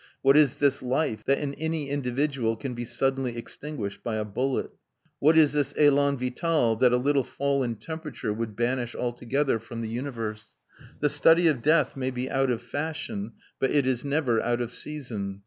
[0.23, 4.71] What is this life, that in any individual can be suddenly extinguished by a bullet?
[5.19, 9.81] What is this elan vital, that a little fall in temperature would banish altogether from
[9.83, 10.55] the universe?
[11.01, 14.71] The study of death may be out of fashion, but it is never out of
[14.71, 15.39] season.